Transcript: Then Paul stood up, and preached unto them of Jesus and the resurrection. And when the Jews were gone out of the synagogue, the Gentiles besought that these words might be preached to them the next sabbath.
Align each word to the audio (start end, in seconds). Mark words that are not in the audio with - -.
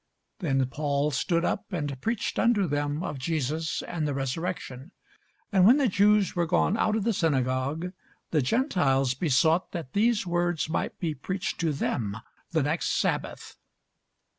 Then 0.39 0.65
Paul 0.65 1.11
stood 1.11 1.45
up, 1.45 1.65
and 1.71 2.01
preached 2.01 2.39
unto 2.39 2.65
them 2.65 3.03
of 3.03 3.19
Jesus 3.19 3.83
and 3.83 4.07
the 4.07 4.15
resurrection. 4.15 4.89
And 5.51 5.63
when 5.63 5.77
the 5.77 5.87
Jews 5.87 6.35
were 6.35 6.47
gone 6.47 6.75
out 6.75 6.95
of 6.95 7.03
the 7.03 7.13
synagogue, 7.13 7.93
the 8.31 8.41
Gentiles 8.41 9.13
besought 9.13 9.73
that 9.73 9.93
these 9.93 10.25
words 10.25 10.67
might 10.67 10.99
be 10.99 11.13
preached 11.13 11.59
to 11.59 11.71
them 11.71 12.17
the 12.49 12.63
next 12.63 12.97
sabbath. 12.99 13.57